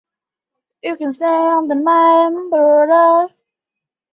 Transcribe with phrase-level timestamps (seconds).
[0.03, 3.35] 嘉庆七年调湖北。